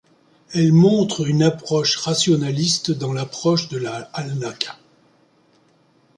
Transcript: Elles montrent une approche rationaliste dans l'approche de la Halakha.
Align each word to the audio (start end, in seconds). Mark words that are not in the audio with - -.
Elles 0.55 0.73
montrent 0.73 1.27
une 1.27 1.43
approche 1.43 1.95
rationaliste 1.95 2.89
dans 2.89 3.13
l'approche 3.13 3.69
de 3.69 3.77
la 3.77 4.09
Halakha. 4.13 4.75